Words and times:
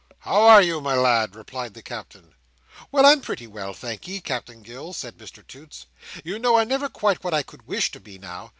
"How 0.21 0.41
are, 0.47 0.63
you, 0.63 0.81
my 0.81 0.95
lad?" 0.95 1.35
replied 1.35 1.75
the 1.75 1.83
Captain. 1.83 2.33
"Well, 2.91 3.05
I'm 3.05 3.21
pretty 3.21 3.45
well, 3.45 3.71
thank'ee, 3.75 4.19
Captain 4.19 4.63
Gills," 4.63 4.97
said 4.97 5.19
Mr 5.19 5.45
Toots. 5.45 5.85
"You 6.23 6.39
know 6.39 6.57
I'm 6.57 6.69
never 6.69 6.89
quite 6.89 7.23
what 7.23 7.35
I 7.35 7.43
could 7.43 7.67
wish 7.67 7.91
to 7.91 7.99
be, 7.99 8.17
now. 8.17 8.49